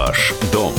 Ваш 0.00 0.32
дом. 0.50 0.72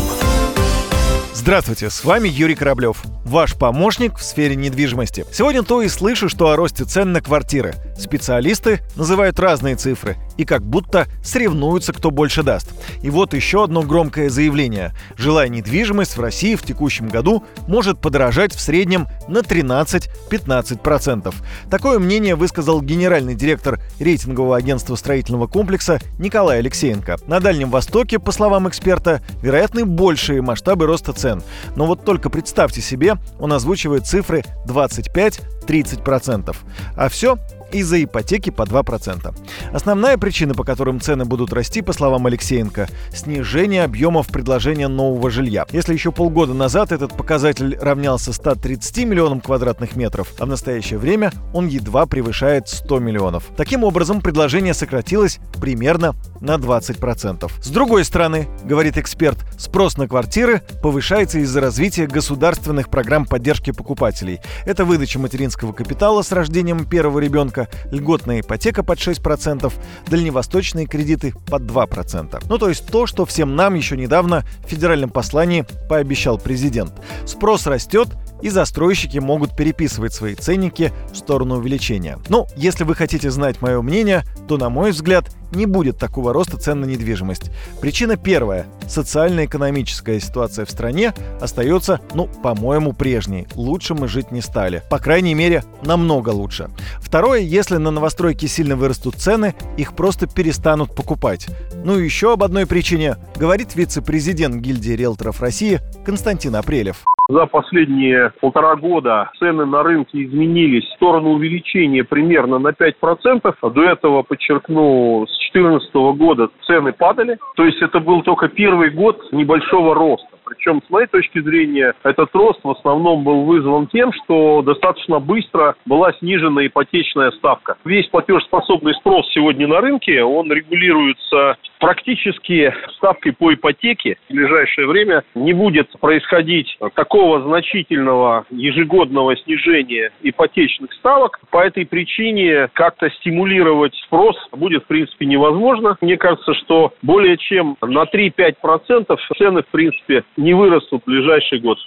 Здравствуйте, 1.32 1.92
с 1.92 2.04
вами 2.04 2.28
Юрий 2.28 2.56
Кораблев, 2.56 3.04
ваш 3.24 3.54
помощник 3.54 4.18
в 4.18 4.24
сфере 4.24 4.56
недвижимости. 4.56 5.28
Сегодня 5.32 5.62
то 5.62 5.84
и 5.84 5.90
слышу, 5.90 6.28
что 6.28 6.50
о 6.50 6.56
росте 6.56 6.86
цен 6.86 7.12
на 7.12 7.22
квартиры. 7.22 7.76
Специалисты 8.00 8.80
называют 8.96 9.40
разные 9.40 9.76
цифры 9.76 10.18
и 10.38 10.46
как 10.46 10.64
будто 10.64 11.08
соревнуются, 11.24 11.94
кто 11.94 12.12
больше 12.12 12.44
даст. 12.44 12.70
И 13.02 13.10
вот 13.10 13.34
еще 13.34 13.64
одно 13.64 13.84
громкое 13.84 14.30
заявление. 14.30 14.94
Жилая 15.18 15.50
недвижимость 15.50 16.18
в 16.18 16.22
России 16.22 16.56
в 16.56 16.64
текущем 16.64 17.08
году 17.08 17.44
может 17.68 18.00
подорожать 18.00 18.54
в 18.54 18.62
среднем 18.62 19.08
на 19.28 19.40
13-15%. 19.40 21.34
Такое 21.70 22.00
мнение 22.00 22.36
высказал 22.36 22.82
генеральный 22.82 23.36
директор 23.36 23.80
рейтингового 24.00 24.58
агентства 24.58 24.96
строительного 24.96 25.48
комплекса 25.48 26.00
Николай 26.18 26.60
Алексеенко. 26.60 27.18
На 27.28 27.40
Дальнем 27.40 27.70
Востоке, 27.70 28.20
по 28.20 28.32
словам 28.32 28.68
эксперта, 28.68 29.22
вероятны 29.42 29.86
большие 29.86 30.42
масштабы 30.42 30.86
роста 30.86 31.14
цен. 31.14 31.44
Но 31.76 31.86
вот 31.86 32.06
только 32.06 32.30
представьте 32.30 32.82
себе, 32.82 33.16
он 33.40 33.54
озвучивает 33.54 34.06
цифры 34.06 34.44
25-30%. 34.66 36.56
А 36.96 37.10
все 37.10 37.38
из-за 37.74 38.04
ипотеки 38.04 38.50
по 38.50 38.64
2%. 38.64 39.36
Основная 39.74 40.18
причина, 40.18 40.54
по 40.54 40.64
которым 40.64 41.00
цены 41.00 41.26
будут 41.26 41.54
расти, 41.54 41.82
по 41.82 41.94
словам 41.94 42.26
Алексеенко, 42.28 42.88
снижение 43.14 43.84
объемов 43.84 44.28
предложения 44.28 44.88
нового 44.88 45.30
жилья. 45.30 45.66
Если 45.72 45.94
еще 45.94 46.12
полгода 46.12 46.54
назад 46.54 46.92
этот 46.92 47.16
показатель 47.16 47.78
равнялся 47.80 48.34
130 48.34 49.06
миллионам 49.06 49.42
квадратных 49.42 49.96
метров, 49.96 50.28
а 50.40 50.46
в 50.46 50.50
настоящее 50.50 51.00
время 51.00 51.32
он 51.54 51.68
едва 51.68 52.06
превышает 52.06 52.68
100 52.68 53.00
миллионов. 53.00 53.46
Таким 53.58 53.84
образом, 53.84 54.22
предложение 54.22 54.74
сократилось 54.74 55.40
примерно 55.60 56.16
на 56.42 56.56
20%. 56.56 57.50
С 57.62 57.70
другой 57.70 58.04
стороны, 58.04 58.50
говорит 58.64 58.98
эксперт, 58.98 59.38
спрос 59.58 59.98
на 59.98 60.08
квартиры 60.08 60.62
повышается 60.82 61.40
из-за 61.40 61.62
развития 61.62 62.08
государственных 62.08 62.90
программ 62.90 63.26
поддержки 63.26 63.72
покупателей. 63.72 64.42
Это 64.66 64.84
выдача 64.84 65.20
материнского 65.20 65.72
капитала 65.72 66.22
с 66.24 66.32
рождением 66.32 66.86
первого 66.86 67.20
ребенка, 67.20 67.70
льготная 67.92 68.42
ипотека 68.42 68.84
под 68.84 69.00
6%, 69.00 69.72
дальневосточные 70.08 70.88
кредиты 70.88 71.34
под 71.48 71.64
2%. 71.64 72.44
Ну 72.50 72.58
то 72.58 72.70
есть 72.70 72.88
то, 72.88 73.06
что 73.06 73.26
всем 73.26 73.56
нам 73.56 73.76
еще 73.76 73.96
недавно 73.96 74.44
в 74.66 74.68
федеральном 74.68 75.10
послании 75.12 75.66
пообещал 75.88 76.38
президент. 76.38 76.94
Спрос 77.26 77.68
растет, 77.68 78.10
и 78.42 78.50
застройщики 78.50 79.18
могут 79.20 79.56
переписывать 79.56 80.14
свои 80.14 80.36
ценники 80.36 80.92
в 81.12 81.18
сторону 81.18 81.58
увеличения. 81.58 82.20
Ну, 82.30 82.48
если 82.56 82.84
вы 82.84 82.96
хотите 82.96 83.32
знать 83.32 83.62
мое 83.62 83.82
мнение, 83.82 84.24
то, 84.48 84.58
на 84.58 84.70
мой 84.70 84.92
взгляд, 84.92 85.26
не 85.54 85.66
будет 85.66 85.98
такого 85.98 86.34
роста 86.34 86.58
цен 86.58 86.82
на 86.82 86.86
недвижимость. 86.86 87.52
Причина 87.82 88.16
первая. 88.16 88.68
Социально-экономическая 88.88 90.20
ситуация 90.20 90.66
в 90.66 90.72
стране 90.72 91.14
остается, 91.40 92.00
ну, 92.14 92.28
по-моему, 92.28 92.94
прежней. 92.94 93.48
Лучше 93.56 93.94
мы 93.94 94.08
жить 94.08 94.32
не 94.32 94.42
стали. 94.42 94.84
По 94.90 95.00
крайней 95.00 95.34
мере, 95.34 95.64
намного 95.84 96.30
лучше. 96.30 96.70
Второе, 97.00 97.42
если 97.42 97.78
на 97.78 97.92
новостройки 97.92 98.46
сильно 98.46 98.76
вырастут 98.76 99.16
цены, 99.16 99.54
их 99.78 99.94
просто 99.94 100.28
перестанут 100.28 100.96
покупать. 100.96 101.48
Ну 101.84 102.00
и 102.00 102.04
еще 102.04 102.34
об 102.34 102.44
одной 102.44 102.66
причине 102.66 103.18
говорит 103.36 103.76
вице-президент 103.76 104.56
гильдии 104.56 104.92
риэлторов 104.92 105.42
России 105.42 105.80
Константин 106.06 106.56
Апрелев. 106.56 107.06
За 107.32 107.46
последние 107.46 108.34
полтора 108.42 108.76
года 108.76 109.32
цены 109.40 109.66
на 109.66 109.84
рынке 109.84 110.22
изменились 110.22 110.84
в 110.84 110.96
сторону 110.96 111.30
увеличения 111.30 112.04
примерно 112.04 112.60
на 112.60 112.74
5%. 112.74 113.72
До 113.74 113.84
этого, 113.84 114.22
подчеркну, 114.24 115.26
с 115.26 115.42
2014 115.54 115.94
года 116.18 116.50
цены 116.66 116.92
падали. 116.92 117.38
То 117.56 117.64
есть 117.64 117.82
это 117.82 118.02
был 118.02 118.22
только 118.24 118.50
первый 118.50 118.90
год 118.90 119.32
небольшого 119.32 119.96
роста. 119.96 120.28
Причем, 120.44 120.82
с 120.86 120.90
моей 120.90 121.08
точки 121.08 121.40
зрения, 121.40 121.94
этот 122.04 122.36
рост 122.36 122.60
в 122.64 122.70
основном 122.70 123.24
был 123.24 123.44
вызван 123.44 123.88
тем, 123.88 124.12
что 124.12 124.62
достаточно 124.62 125.20
быстро 125.20 125.76
была 125.86 126.12
снижена 126.20 126.68
ипотечная 126.68 127.32
ставка. 127.32 127.78
Весь 127.86 128.08
платежеспособный 128.08 128.94
спрос 128.96 129.26
сегодня 129.32 129.68
на 129.68 129.80
рынке, 129.80 130.22
он 130.22 130.52
регулируется 130.52 131.56
практически 131.82 132.74
ставкой 132.96 133.34
по 133.34 133.54
ипотеке. 133.54 134.18
В 134.30 134.34
ближайшее 134.34 134.88
время 134.88 135.24
не 135.36 135.52
будет 135.54 135.90
происходить 136.00 136.78
такого 136.94 137.42
значительного 137.42 138.46
ежегодного 138.52 139.36
снижения 139.36 140.12
ипотечных 140.22 140.94
ставок. 140.94 141.40
По 141.50 141.66
этой 141.66 141.86
причине 141.86 142.70
как-то 142.74 143.10
стимулировать 143.20 143.96
спрос 144.06 144.38
будет, 144.52 144.84
в 144.84 144.88
принципе, 144.88 145.26
невозможно. 145.26 145.98
Мне 146.02 146.18
кажется, 146.18 146.54
что 146.54 146.94
более 147.02 147.38
чем 147.38 147.76
на 147.82 148.04
3-5% 148.04 149.18
цены, 149.38 149.64
в 149.64 149.72
принципе, 149.72 150.24
не 150.38 150.54
вырастут 150.54 151.02
в 151.02 151.06
ближайший 151.08 151.60
год. 151.60 151.80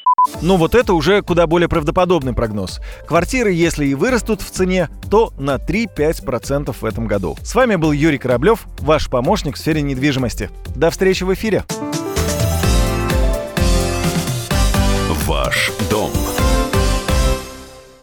Ну 0.43 0.57
вот 0.57 0.75
это 0.75 0.95
уже 0.95 1.23
куда 1.23 1.47
более 1.47 1.69
правдоподобный 1.69 2.35
прогноз. 2.35 2.81
Квартиры, 3.07 3.53
если 3.53 3.85
и 3.87 3.95
вырастут 3.95 4.41
в 4.41 4.51
цене, 4.51 4.89
то 5.11 5.31
на 5.39 5.57
3-5% 5.57 6.73
в 6.73 6.85
этом 6.85 7.07
году. 7.07 7.37
С 7.43 7.55
вами 7.55 7.77
был 7.77 7.93
Юрий 7.93 8.19
Кораблев, 8.19 8.65
ваш 8.81 9.09
помощник 9.11 9.55
в 9.55 9.59
сфере 9.59 9.83
недвижимости. 9.85 10.51
До 10.75 10.91
встречи 10.91 11.25
в 11.25 11.33
эфире. 11.33 11.65